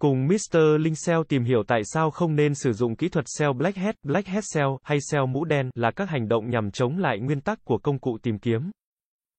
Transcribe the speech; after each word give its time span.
Cùng 0.00 0.26
Mr. 0.26 0.58
Linh 0.80 0.94
SEO 0.94 1.24
tìm 1.24 1.44
hiểu 1.44 1.62
tại 1.66 1.80
sao 1.84 2.10
không 2.10 2.36
nên 2.36 2.54
sử 2.54 2.72
dụng 2.72 2.96
kỹ 2.96 3.08
thuật 3.08 3.24
SEO 3.28 3.52
Black 3.52 3.76
Hat, 3.76 3.94
Black 4.02 4.28
Hat 4.28 4.44
SEO 4.44 4.78
hay 4.82 4.98
SEO 5.00 5.26
mũ 5.26 5.44
đen 5.44 5.70
là 5.74 5.90
các 5.90 6.08
hành 6.08 6.28
động 6.28 6.50
nhằm 6.50 6.70
chống 6.70 6.98
lại 6.98 7.18
nguyên 7.18 7.40
tắc 7.40 7.64
của 7.64 7.78
công 7.78 7.98
cụ 7.98 8.18
tìm 8.22 8.38
kiếm. 8.38 8.70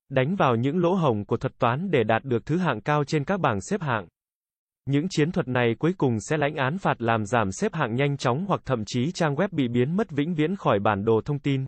Đánh 0.09 0.35
vào 0.35 0.55
những 0.55 0.77
lỗ 0.77 0.93
hổng 0.93 1.25
của 1.25 1.37
thuật 1.37 1.59
toán 1.59 1.91
để 1.91 2.03
đạt 2.03 2.23
được 2.23 2.45
thứ 2.45 2.57
hạng 2.57 2.81
cao 2.81 3.03
trên 3.03 3.23
các 3.23 3.39
bảng 3.39 3.61
xếp 3.61 3.81
hạng. 3.81 4.07
Những 4.85 5.07
chiến 5.09 5.31
thuật 5.31 5.47
này 5.47 5.75
cuối 5.79 5.93
cùng 5.97 6.19
sẽ 6.19 6.37
lãnh 6.37 6.55
án 6.55 6.77
phạt 6.77 7.01
làm 7.01 7.25
giảm 7.25 7.51
xếp 7.51 7.73
hạng 7.73 7.95
nhanh 7.95 8.17
chóng 8.17 8.45
hoặc 8.47 8.61
thậm 8.65 8.83
chí 8.85 9.11
trang 9.11 9.35
web 9.35 9.47
bị 9.51 9.67
biến 9.67 9.95
mất 9.95 10.11
vĩnh 10.11 10.33
viễn 10.33 10.55
khỏi 10.55 10.79
bản 10.79 11.05
đồ 11.05 11.21
thông 11.25 11.39
tin. 11.39 11.65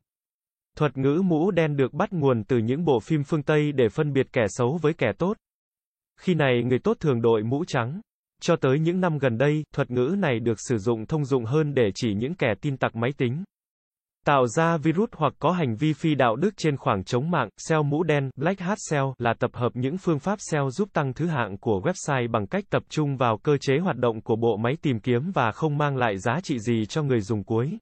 Thuật 0.77 0.97
ngữ 0.97 1.21
mũ 1.25 1.51
đen 1.51 1.75
được 1.75 1.93
bắt 1.93 2.13
nguồn 2.13 2.43
từ 2.43 2.57
những 2.57 2.85
bộ 2.85 2.99
phim 2.99 3.23
phương 3.23 3.43
Tây 3.43 3.71
để 3.71 3.89
phân 3.89 4.13
biệt 4.13 4.33
kẻ 4.33 4.45
xấu 4.47 4.79
với 4.81 4.93
kẻ 4.93 5.11
tốt. 5.17 5.37
Khi 6.19 6.33
này 6.33 6.63
người 6.63 6.79
tốt 6.79 6.97
thường 6.99 7.21
đội 7.21 7.43
mũ 7.43 7.65
trắng. 7.67 8.01
Cho 8.41 8.55
tới 8.55 8.79
những 8.79 8.99
năm 8.99 9.17
gần 9.17 9.37
đây, 9.37 9.63
thuật 9.75 9.91
ngữ 9.91 10.15
này 10.17 10.39
được 10.39 10.57
sử 10.67 10.77
dụng 10.77 11.05
thông 11.05 11.25
dụng 11.25 11.45
hơn 11.45 11.73
để 11.73 11.91
chỉ 11.95 12.13
những 12.13 12.35
kẻ 12.35 12.53
tin 12.61 12.77
tặc 12.77 12.95
máy 12.95 13.09
tính. 13.17 13.43
Tạo 14.25 14.47
ra 14.47 14.77
virus 14.77 15.09
hoặc 15.11 15.33
có 15.39 15.51
hành 15.51 15.75
vi 15.75 15.93
phi 15.93 16.15
đạo 16.15 16.35
đức 16.35 16.49
trên 16.57 16.77
khoảng 16.77 17.03
trống 17.03 17.31
mạng, 17.31 17.49
SEO 17.57 17.83
mũ 17.83 18.03
đen, 18.03 18.29
Black 18.35 18.59
Hat 18.59 18.77
SEO 18.89 19.13
là 19.17 19.33
tập 19.39 19.51
hợp 19.53 19.69
những 19.73 19.97
phương 19.97 20.19
pháp 20.19 20.39
SEO 20.51 20.69
giúp 20.71 20.89
tăng 20.93 21.13
thứ 21.13 21.27
hạng 21.27 21.57
của 21.57 21.81
website 21.83 22.31
bằng 22.31 22.47
cách 22.47 22.63
tập 22.69 22.83
trung 22.89 23.17
vào 23.17 23.37
cơ 23.37 23.57
chế 23.57 23.77
hoạt 23.79 23.97
động 23.97 24.21
của 24.21 24.35
bộ 24.35 24.57
máy 24.57 24.77
tìm 24.81 24.99
kiếm 24.99 25.31
và 25.33 25.51
không 25.51 25.77
mang 25.77 25.97
lại 25.97 26.17
giá 26.17 26.39
trị 26.43 26.59
gì 26.59 26.85
cho 26.85 27.03
người 27.03 27.21
dùng 27.21 27.43
cuối. 27.43 27.77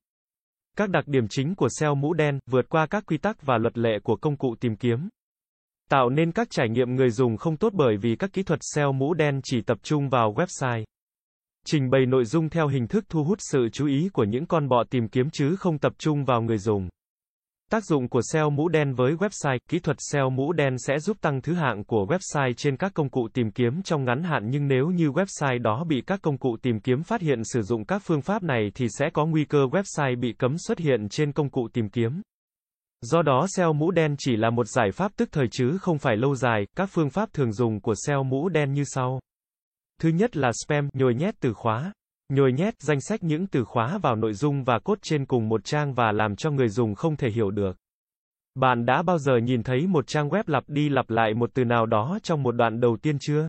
Các 0.78 0.90
đặc 0.90 1.08
điểm 1.08 1.28
chính 1.30 1.56
của 1.56 1.68
SEO 1.80 1.96
mũ 1.96 2.14
đen, 2.14 2.40
vượt 2.50 2.70
qua 2.70 2.86
các 2.86 3.06
quy 3.06 3.18
tắc 3.18 3.42
và 3.42 3.58
luật 3.58 3.78
lệ 3.78 4.00
của 4.04 4.16
công 4.16 4.38
cụ 4.38 4.56
tìm 4.60 4.76
kiếm. 4.76 5.10
Tạo 5.90 6.10
nên 6.10 6.32
các 6.32 6.48
trải 6.50 6.70
nghiệm 6.70 6.96
người 6.96 7.10
dùng 7.10 7.38
không 7.38 7.58
tốt 7.58 7.74
bởi 7.74 7.98
vì 7.98 8.16
các 8.16 8.34
kỹ 8.34 8.44
thuật 8.44 8.60
SEO 8.62 8.92
mũ 8.92 9.14
đen 9.14 9.40
chỉ 9.44 9.62
tập 9.62 9.78
trung 9.84 10.10
vào 10.10 10.34
website. 10.34 10.84
Trình 11.66 11.90
bày 11.90 12.06
nội 12.06 12.26
dung 12.26 12.50
theo 12.50 12.68
hình 12.68 12.88
thức 12.88 13.06
thu 13.10 13.24
hút 13.24 13.38
sự 13.52 13.70
chú 13.74 13.88
ý 13.88 14.10
của 14.14 14.24
những 14.24 14.46
con 14.46 14.68
bọ 14.68 14.84
tìm 14.90 15.08
kiếm 15.08 15.30
chứ 15.34 15.56
không 15.56 15.80
tập 15.80 15.94
trung 15.98 16.26
vào 16.26 16.42
người 16.42 16.58
dùng. 16.58 16.90
Tác 17.72 17.86
dụng 17.86 18.10
của 18.10 18.22
SEO 18.32 18.50
mũ 18.50 18.70
đen 18.70 18.94
với 18.94 19.14
website, 19.14 19.60
kỹ 19.70 19.80
thuật 19.80 19.98
SEO 20.00 20.30
mũ 20.30 20.54
đen 20.54 20.76
sẽ 20.78 21.00
giúp 21.00 21.18
tăng 21.22 21.42
thứ 21.42 21.54
hạng 21.54 21.84
của 21.84 22.06
website 22.06 22.54
trên 22.54 22.78
các 22.78 22.94
công 22.94 23.10
cụ 23.10 23.28
tìm 23.34 23.52
kiếm 23.52 23.82
trong 23.84 24.06
ngắn 24.06 24.24
hạn 24.24 24.50
nhưng 24.50 24.68
nếu 24.68 24.88
như 24.88 25.10
website 25.10 25.62
đó 25.62 25.84
bị 25.84 26.02
các 26.08 26.22
công 26.22 26.38
cụ 26.38 26.58
tìm 26.62 26.80
kiếm 26.80 27.04
phát 27.04 27.22
hiện 27.22 27.44
sử 27.44 27.62
dụng 27.62 27.86
các 27.86 28.02
phương 28.06 28.22
pháp 28.22 28.44
này 28.44 28.72
thì 28.76 28.88
sẽ 28.90 29.10
có 29.14 29.26
nguy 29.26 29.46
cơ 29.46 29.60
website 29.72 30.20
bị 30.20 30.34
cấm 30.34 30.56
xuất 30.58 30.80
hiện 30.80 31.10
trên 31.10 31.32
công 31.32 31.50
cụ 31.50 31.68
tìm 31.74 31.90
kiếm. 31.90 32.22
Do 33.02 33.22
đó 33.22 33.46
SEO 33.50 33.74
mũ 33.74 33.92
đen 33.92 34.16
chỉ 34.18 34.36
là 34.36 34.50
một 34.50 34.68
giải 34.68 34.92
pháp 34.92 35.12
tức 35.16 35.30
thời 35.32 35.48
chứ 35.52 35.78
không 35.82 35.98
phải 35.98 36.18
lâu 36.18 36.36
dài, 36.36 36.68
các 36.76 36.90
phương 36.92 37.10
pháp 37.10 37.34
thường 37.34 37.52
dùng 37.52 37.82
của 37.82 37.94
SEO 38.06 38.24
mũ 38.24 38.50
đen 38.50 38.74
như 38.74 38.84
sau. 38.86 39.20
Thứ 40.02 40.10
nhất 40.10 40.38
là 40.38 40.52
spam, 40.66 40.90
nhồi 40.94 41.16
nhét 41.16 41.36
từ 41.40 41.54
khóa. 41.54 41.94
Nhồi 42.34 42.54
nhét 42.54 42.74
danh 42.82 43.02
sách 43.02 43.24
những 43.24 43.48
từ 43.48 43.64
khóa 43.64 43.98
vào 43.98 44.16
nội 44.16 44.34
dung 44.34 44.64
và 44.64 44.80
cốt 44.80 44.98
trên 45.02 45.26
cùng 45.26 45.50
một 45.50 45.62
trang 45.64 45.94
và 45.94 46.12
làm 46.12 46.36
cho 46.36 46.52
người 46.52 46.70
dùng 46.70 46.96
không 46.96 47.16
thể 47.16 47.30
hiểu 47.30 47.52
được. 47.52 47.78
Bạn 48.56 48.86
đã 48.86 49.02
bao 49.02 49.18
giờ 49.18 49.38
nhìn 49.38 49.64
thấy 49.64 49.88
một 49.88 50.08
trang 50.08 50.30
web 50.30 50.44
lặp 50.48 50.64
đi 50.68 50.90
lặp 50.90 51.10
lại 51.10 51.34
một 51.34 51.50
từ 51.54 51.64
nào 51.66 51.86
đó 51.86 52.20
trong 52.24 52.44
một 52.44 52.52
đoạn 52.52 52.80
đầu 52.80 52.98
tiên 53.02 53.18
chưa? 53.20 53.48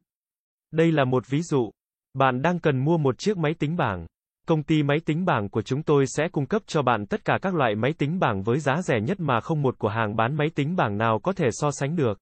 Đây 0.71 0.93
là 0.93 1.05
một 1.05 1.29
ví 1.29 1.43
dụ. 1.43 1.71
Bạn 2.15 2.43
đang 2.43 2.59
cần 2.61 2.85
mua 2.85 2.99
một 2.99 3.19
chiếc 3.19 3.39
máy 3.39 3.55
tính 3.59 3.77
bảng. 3.77 4.07
Công 4.49 4.63
ty 4.63 4.83
máy 4.83 4.99
tính 5.07 5.25
bảng 5.25 5.49
của 5.49 5.63
chúng 5.63 5.83
tôi 5.83 6.05
sẽ 6.07 6.29
cung 6.29 6.47
cấp 6.47 6.63
cho 6.67 6.83
bạn 6.83 7.07
tất 7.07 7.25
cả 7.25 7.39
các 7.43 7.55
loại 7.55 7.75
máy 7.75 7.93
tính 7.99 8.19
bảng 8.19 8.43
với 8.43 8.59
giá 8.59 8.83
rẻ 8.83 9.01
nhất 9.01 9.21
mà 9.21 9.41
không 9.41 9.63
một 9.63 9.79
cửa 9.79 9.89
hàng 9.89 10.17
bán 10.17 10.37
máy 10.37 10.47
tính 10.55 10.77
bảng 10.77 10.99
nào 10.99 11.19
có 11.23 11.33
thể 11.33 11.49
so 11.53 11.71
sánh 11.71 11.97
được. 11.97 12.19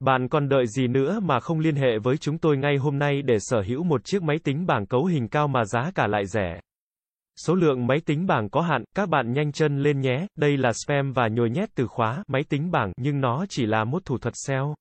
Bạn 0.00 0.28
còn 0.28 0.48
đợi 0.48 0.66
gì 0.66 0.86
nữa 0.86 1.20
mà 1.20 1.40
không 1.40 1.58
liên 1.58 1.76
hệ 1.76 1.98
với 1.98 2.16
chúng 2.16 2.38
tôi 2.38 2.56
ngay 2.56 2.76
hôm 2.76 2.98
nay 2.98 3.22
để 3.22 3.36
sở 3.38 3.62
hữu 3.62 3.84
một 3.84 4.04
chiếc 4.04 4.22
máy 4.22 4.36
tính 4.44 4.66
bảng 4.66 4.86
cấu 4.86 5.04
hình 5.04 5.28
cao 5.28 5.48
mà 5.48 5.64
giá 5.64 5.90
cả 5.94 6.06
lại 6.06 6.26
rẻ. 6.26 6.60
Số 7.36 7.54
lượng 7.54 7.86
máy 7.86 7.98
tính 8.06 8.26
bảng 8.26 8.50
có 8.50 8.60
hạn, 8.60 8.84
các 8.94 9.08
bạn 9.08 9.32
nhanh 9.32 9.52
chân 9.52 9.82
lên 9.82 10.00
nhé, 10.00 10.26
đây 10.38 10.56
là 10.56 10.72
spam 10.72 11.12
và 11.12 11.28
nhồi 11.28 11.50
nhét 11.50 11.68
từ 11.74 11.86
khóa, 11.86 12.24
máy 12.26 12.42
tính 12.48 12.70
bảng, 12.70 12.92
nhưng 12.96 13.20
nó 13.20 13.46
chỉ 13.48 13.66
là 13.66 13.84
một 13.84 14.04
thủ 14.04 14.18
thuật 14.18 14.34
SEO. 14.46 14.74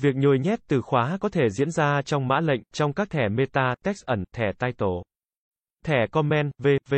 Việc 0.00 0.16
nhồi 0.16 0.38
nhét 0.38 0.60
từ 0.68 0.80
khóa 0.80 1.18
có 1.20 1.28
thể 1.28 1.50
diễn 1.50 1.70
ra 1.70 2.02
trong 2.02 2.28
mã 2.28 2.40
lệnh, 2.40 2.60
trong 2.72 2.92
các 2.92 3.10
thẻ 3.10 3.28
meta, 3.28 3.74
text 3.84 4.04
ẩn, 4.04 4.24
thẻ 4.36 4.52
title, 4.58 5.02
thẻ 5.84 6.06
comment, 6.12 6.52
v.v. 6.58 6.94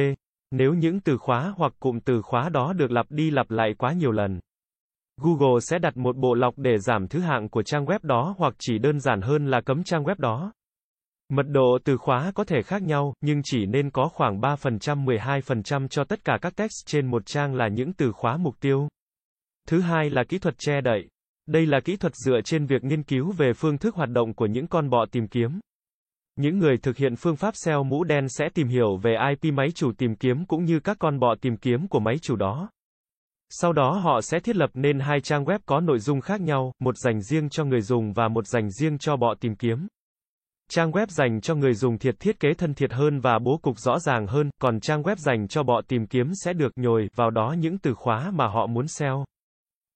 Nếu 0.51 0.75
những 0.75 1.01
từ 1.01 1.19
khóa 1.19 1.55
hoặc 1.57 1.73
cụm 1.81 2.01
từ 2.01 2.23
khóa 2.23 2.49
đó 2.49 2.73
được 2.73 2.91
lặp 2.91 3.07
đi 3.11 3.31
lặp 3.31 3.51
lại 3.51 3.75
quá 3.79 3.93
nhiều 3.93 4.13
lần. 4.13 4.41
Google 5.23 5.61
sẽ 5.61 5.79
đặt 5.79 5.97
một 5.97 6.17
bộ 6.17 6.35
lọc 6.35 6.55
để 6.57 6.79
giảm 6.79 7.09
thứ 7.09 7.21
hạng 7.21 7.49
của 7.49 7.63
trang 7.63 7.85
web 7.85 7.99
đó 8.03 8.35
hoặc 8.39 8.55
chỉ 8.59 8.79
đơn 8.79 9.01
giản 9.01 9.21
hơn 9.21 9.47
là 9.47 9.61
cấm 9.61 9.85
trang 9.85 10.05
web 10.05 10.15
đó. 10.19 10.53
Mật 11.29 11.47
độ 11.49 11.79
từ 11.85 11.97
khóa 11.97 12.33
có 12.35 12.45
thể 12.45 12.63
khác 12.63 12.83
nhau, 12.83 13.15
nhưng 13.21 13.41
chỉ 13.45 13.67
nên 13.67 13.91
có 13.91 14.09
khoảng 14.09 14.41
3% 14.41 15.05
12% 15.05 15.89
cho 15.89 16.05
tất 16.05 16.25
cả 16.25 16.39
các 16.43 16.57
text 16.57 16.87
trên 16.87 17.07
một 17.07 17.27
trang 17.27 17.55
là 17.55 17.69
những 17.69 17.93
từ 17.93 18.13
khóa 18.13 18.37
mục 18.37 18.55
tiêu. 18.61 18.89
Thứ 19.69 19.81
hai 19.81 20.11
là 20.11 20.25
kỹ 20.29 20.39
thuật 20.39 20.55
che 20.59 20.81
đậy. 20.81 21.09
Đây 21.47 21.67
là 21.67 21.81
kỹ 21.81 21.97
thuật 21.97 22.13
dựa 22.15 22.41
trên 22.45 22.67
việc 22.67 22.85
nghiên 22.85 23.03
cứu 23.03 23.33
về 23.33 23.53
phương 23.53 23.79
thức 23.79 23.95
hoạt 23.95 24.11
động 24.11 24.35
của 24.35 24.47
những 24.47 24.67
con 24.67 24.91
bọ 24.91 25.07
tìm 25.13 25.29
kiếm. 25.29 25.61
Những 26.41 26.59
người 26.59 26.79
thực 26.79 26.97
hiện 26.97 27.17
phương 27.17 27.37
pháp 27.37 27.57
SEO 27.57 27.85
mũ 27.85 28.05
đen 28.05 28.29
sẽ 28.29 28.49
tìm 28.55 28.69
hiểu 28.69 28.97
về 28.97 29.17
IP 29.29 29.55
máy 29.55 29.69
chủ 29.75 29.93
tìm 29.99 30.15
kiếm 30.15 30.47
cũng 30.47 30.65
như 30.65 30.81
các 30.81 30.97
con 31.01 31.19
bọ 31.19 31.35
tìm 31.41 31.57
kiếm 31.57 31.89
của 31.89 32.01
máy 32.01 32.15
chủ 32.23 32.37
đó. 32.37 32.71
Sau 33.51 33.73
đó 33.73 33.91
họ 33.91 34.21
sẽ 34.21 34.41
thiết 34.41 34.57
lập 34.57 34.71
nên 34.75 34.99
hai 35.01 35.21
trang 35.21 35.45
web 35.45 35.59
có 35.67 35.81
nội 35.81 35.99
dung 35.99 36.21
khác 36.21 36.41
nhau, 36.41 36.73
một 36.79 36.99
dành 36.99 37.23
riêng 37.23 37.49
cho 37.49 37.65
người 37.65 37.81
dùng 37.81 38.13
và 38.13 38.29
một 38.29 38.47
dành 38.47 38.71
riêng 38.71 38.99
cho 38.99 39.17
bọ 39.17 39.35
tìm 39.35 39.55
kiếm. 39.55 39.89
Trang 40.71 40.91
web 40.91 41.07
dành 41.07 41.41
cho 41.41 41.55
người 41.55 41.75
dùng 41.75 41.99
thiệt 41.99 42.15
thiết 42.21 42.41
kế 42.41 42.55
thân 42.55 42.75
thiệt 42.75 42.93
hơn 42.93 43.21
và 43.21 43.39
bố 43.39 43.59
cục 43.63 43.79
rõ 43.79 43.99
ràng 43.99 44.27
hơn, 44.27 44.51
còn 44.61 44.81
trang 44.81 45.03
web 45.03 45.17
dành 45.17 45.49
cho 45.49 45.63
bọ 45.63 45.81
tìm 45.89 46.07
kiếm 46.07 46.31
sẽ 46.45 46.53
được 46.53 46.73
nhồi 46.77 47.09
vào 47.17 47.31
đó 47.31 47.55
những 47.59 47.79
từ 47.79 47.95
khóa 47.95 48.31
mà 48.31 48.47
họ 48.47 48.67
muốn 48.67 48.89
SEO. 48.89 49.25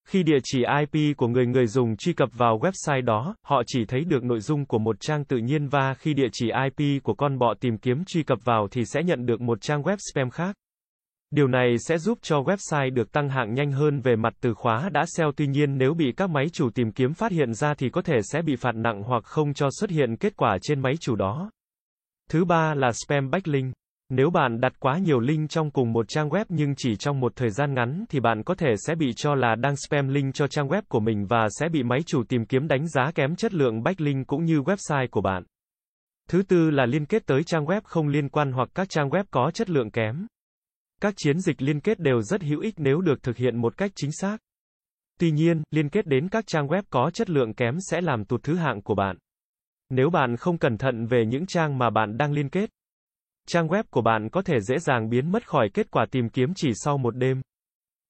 Khi 0.08 0.22
địa 0.22 0.38
chỉ 0.44 0.64
IP 0.80 1.16
của 1.16 1.28
người 1.28 1.46
người 1.46 1.66
dùng 1.66 1.96
truy 1.96 2.12
cập 2.12 2.28
vào 2.32 2.58
website 2.58 3.04
đó, 3.04 3.34
họ 3.42 3.62
chỉ 3.66 3.84
thấy 3.84 4.04
được 4.04 4.24
nội 4.24 4.40
dung 4.40 4.66
của 4.66 4.78
một 4.78 4.96
trang 5.00 5.24
tự 5.24 5.36
nhiên 5.36 5.68
và 5.68 5.94
khi 5.94 6.14
địa 6.14 6.28
chỉ 6.32 6.50
IP 6.64 7.02
của 7.02 7.14
con 7.14 7.38
bọ 7.38 7.54
tìm 7.60 7.78
kiếm 7.78 8.04
truy 8.06 8.22
cập 8.22 8.38
vào 8.44 8.68
thì 8.70 8.84
sẽ 8.84 9.02
nhận 9.02 9.26
được 9.26 9.40
một 9.40 9.60
trang 9.60 9.82
web 9.82 9.96
spam 10.12 10.30
khác. 10.30 10.56
Điều 11.30 11.48
này 11.48 11.76
sẽ 11.78 11.98
giúp 11.98 12.18
cho 12.22 12.40
website 12.40 12.94
được 12.94 13.12
tăng 13.12 13.28
hạng 13.28 13.54
nhanh 13.54 13.72
hơn 13.72 14.00
về 14.00 14.16
mặt 14.16 14.32
từ 14.40 14.54
khóa 14.54 14.88
đã 14.88 15.04
SEO 15.06 15.32
tuy 15.36 15.46
nhiên 15.46 15.78
nếu 15.78 15.94
bị 15.94 16.12
các 16.16 16.30
máy 16.30 16.46
chủ 16.52 16.70
tìm 16.70 16.92
kiếm 16.92 17.14
phát 17.14 17.32
hiện 17.32 17.54
ra 17.54 17.74
thì 17.74 17.88
có 17.88 18.02
thể 18.02 18.18
sẽ 18.22 18.42
bị 18.42 18.56
phạt 18.56 18.74
nặng 18.74 19.02
hoặc 19.02 19.24
không 19.24 19.54
cho 19.54 19.68
xuất 19.80 19.90
hiện 19.90 20.16
kết 20.16 20.36
quả 20.36 20.58
trên 20.62 20.80
máy 20.80 20.94
chủ 21.00 21.16
đó. 21.16 21.50
Thứ 22.30 22.44
ba 22.44 22.74
là 22.74 22.92
spam 22.92 23.30
backlink. 23.30 23.74
Nếu 24.10 24.30
bạn 24.30 24.60
đặt 24.60 24.72
quá 24.80 24.98
nhiều 24.98 25.20
link 25.20 25.50
trong 25.50 25.70
cùng 25.70 25.92
một 25.92 26.08
trang 26.08 26.28
web 26.28 26.44
nhưng 26.48 26.74
chỉ 26.76 26.96
trong 26.96 27.20
một 27.20 27.32
thời 27.36 27.50
gian 27.50 27.74
ngắn 27.74 28.04
thì 28.08 28.20
bạn 28.20 28.42
có 28.42 28.54
thể 28.54 28.74
sẽ 28.86 28.94
bị 28.94 29.12
cho 29.16 29.34
là 29.34 29.54
đang 29.54 29.76
spam 29.76 30.08
link 30.08 30.34
cho 30.34 30.46
trang 30.46 30.68
web 30.68 30.82
của 30.88 31.00
mình 31.00 31.26
và 31.26 31.48
sẽ 31.50 31.68
bị 31.68 31.82
máy 31.82 31.98
chủ 32.06 32.22
tìm 32.28 32.46
kiếm 32.46 32.68
đánh 32.68 32.88
giá 32.88 33.10
kém 33.14 33.36
chất 33.36 33.54
lượng 33.54 33.82
backlink 33.82 34.26
cũng 34.26 34.44
như 34.44 34.60
website 34.60 35.08
của 35.10 35.20
bạn. 35.20 35.42
Thứ 36.28 36.42
tư 36.42 36.70
là 36.70 36.86
liên 36.86 37.06
kết 37.06 37.26
tới 37.26 37.42
trang 37.44 37.64
web 37.64 37.80
không 37.84 38.08
liên 38.08 38.28
quan 38.28 38.52
hoặc 38.52 38.68
các 38.74 38.88
trang 38.88 39.08
web 39.08 39.24
có 39.30 39.50
chất 39.54 39.70
lượng 39.70 39.90
kém. 39.90 40.26
Các 41.00 41.14
chiến 41.16 41.40
dịch 41.40 41.62
liên 41.62 41.80
kết 41.80 41.98
đều 41.98 42.22
rất 42.22 42.42
hữu 42.42 42.60
ích 42.60 42.74
nếu 42.76 43.00
được 43.00 43.22
thực 43.22 43.36
hiện 43.36 43.60
một 43.60 43.76
cách 43.76 43.90
chính 43.94 44.10
xác. 44.12 44.38
Tuy 45.20 45.30
nhiên, 45.30 45.62
liên 45.70 45.88
kết 45.88 46.06
đến 46.06 46.28
các 46.28 46.44
trang 46.46 46.66
web 46.66 46.82
có 46.90 47.10
chất 47.14 47.30
lượng 47.30 47.54
kém 47.54 47.76
sẽ 47.90 48.00
làm 48.00 48.24
tụt 48.24 48.42
thứ 48.42 48.54
hạng 48.54 48.82
của 48.82 48.94
bạn. 48.94 49.16
Nếu 49.90 50.10
bạn 50.10 50.36
không 50.36 50.58
cẩn 50.58 50.78
thận 50.78 51.06
về 51.06 51.26
những 51.26 51.46
trang 51.46 51.78
mà 51.78 51.90
bạn 51.90 52.16
đang 52.16 52.32
liên 52.32 52.48
kết, 52.48 52.70
trang 53.48 53.68
web 53.68 53.82
của 53.90 54.02
bạn 54.02 54.28
có 54.28 54.42
thể 54.42 54.60
dễ 54.60 54.78
dàng 54.78 55.08
biến 55.08 55.32
mất 55.32 55.48
khỏi 55.48 55.68
kết 55.74 55.90
quả 55.90 56.06
tìm 56.10 56.28
kiếm 56.28 56.52
chỉ 56.56 56.70
sau 56.74 56.98
một 56.98 57.16
đêm. 57.16 57.42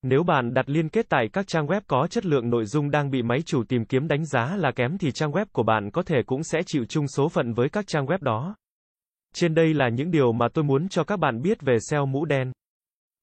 Nếu 0.03 0.23
bạn 0.23 0.55
đặt 0.55 0.69
liên 0.69 0.89
kết 0.89 1.07
tại 1.09 1.29
các 1.33 1.47
trang 1.49 1.67
web 1.67 1.81
có 1.87 2.07
chất 2.11 2.27
lượng 2.27 2.51
nội 2.51 2.65
dung 2.65 2.91
đang 2.91 3.11
bị 3.11 3.23
máy 3.23 3.39
chủ 3.47 3.63
tìm 3.69 3.85
kiếm 3.85 4.09
đánh 4.09 4.27
giá 4.27 4.57
là 4.57 4.73
kém 4.73 4.99
thì 4.99 5.13
trang 5.13 5.33
web 5.33 5.47
của 5.53 5.63
bạn 5.63 5.91
có 5.91 6.03
thể 6.03 6.17
cũng 6.27 6.43
sẽ 6.43 6.61
chịu 6.67 6.85
chung 6.85 7.09
số 7.09 7.29
phận 7.29 7.53
với 7.53 7.69
các 7.69 7.87
trang 7.87 8.07
web 8.07 8.19
đó. 8.21 8.57
Trên 9.35 9.55
đây 9.55 9.75
là 9.75 9.89
những 9.89 10.11
điều 10.11 10.33
mà 10.33 10.49
tôi 10.55 10.65
muốn 10.65 10.89
cho 10.89 11.05
các 11.05 11.17
bạn 11.17 11.43
biết 11.43 11.61
về 11.61 11.77
SEO 11.91 12.07
mũ 12.07 12.25
đen. 12.25 12.53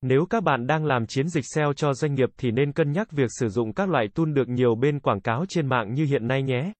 Nếu 0.01 0.25
các 0.29 0.43
bạn 0.43 0.67
đang 0.67 0.85
làm 0.85 1.05
chiến 1.05 1.29
dịch 1.29 1.45
SEO 1.55 1.73
cho 1.73 1.93
doanh 1.93 2.13
nghiệp 2.13 2.29
thì 2.37 2.51
nên 2.51 2.71
cân 2.71 2.91
nhắc 2.91 3.11
việc 3.11 3.29
sử 3.39 3.49
dụng 3.49 3.73
các 3.73 3.89
loại 3.89 4.07
tool 4.15 4.33
được 4.33 4.49
nhiều 4.49 4.75
bên 4.75 4.99
quảng 4.99 5.21
cáo 5.21 5.45
trên 5.49 5.67
mạng 5.67 5.93
như 5.93 6.05
hiện 6.05 6.27
nay 6.27 6.43
nhé. 6.43 6.73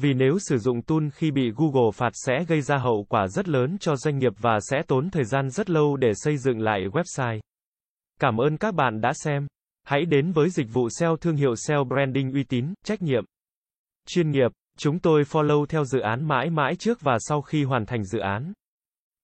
Vì 0.00 0.14
nếu 0.14 0.38
sử 0.38 0.58
dụng 0.58 0.82
tool 0.82 1.08
khi 1.14 1.30
bị 1.30 1.50
Google 1.56 1.90
phạt 1.94 2.10
sẽ 2.12 2.44
gây 2.48 2.60
ra 2.60 2.76
hậu 2.76 3.06
quả 3.08 3.28
rất 3.28 3.48
lớn 3.48 3.76
cho 3.80 3.96
doanh 3.96 4.18
nghiệp 4.18 4.32
và 4.38 4.58
sẽ 4.70 4.82
tốn 4.88 5.10
thời 5.10 5.24
gian 5.24 5.50
rất 5.50 5.70
lâu 5.70 5.96
để 5.96 6.12
xây 6.14 6.36
dựng 6.36 6.60
lại 6.60 6.80
website. 6.92 7.40
Cảm 8.20 8.36
ơn 8.36 8.56
các 8.56 8.74
bạn 8.74 9.00
đã 9.00 9.12
xem. 9.12 9.46
Hãy 9.84 10.04
đến 10.04 10.32
với 10.32 10.50
dịch 10.50 10.66
vụ 10.72 10.88
SEO 10.90 11.16
thương 11.16 11.36
hiệu 11.36 11.56
SEO 11.56 11.84
branding 11.84 12.32
uy 12.32 12.44
tín, 12.44 12.74
trách 12.84 13.02
nhiệm, 13.02 13.24
chuyên 14.06 14.30
nghiệp. 14.30 14.52
Chúng 14.78 14.98
tôi 14.98 15.22
follow 15.22 15.66
theo 15.66 15.84
dự 15.84 16.00
án 16.00 16.28
mãi 16.28 16.50
mãi 16.50 16.76
trước 16.78 17.00
và 17.00 17.16
sau 17.20 17.42
khi 17.42 17.64
hoàn 17.64 17.86
thành 17.86 18.04
dự 18.04 18.18
án. 18.18 18.52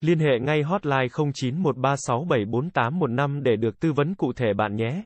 Liên 0.01 0.19
hệ 0.19 0.39
ngay 0.41 0.63
hotline 0.63 1.07
0913674815 1.07 3.43
để 3.43 3.57
được 3.57 3.81
tư 3.81 3.93
vấn 3.93 4.15
cụ 4.15 4.33
thể 4.33 4.55
bạn 4.55 4.77
nhé. 4.77 5.03